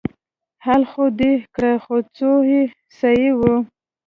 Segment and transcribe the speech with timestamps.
[0.65, 2.61] حل خو دې کړه خو څو يې
[2.97, 3.55] صيي وه.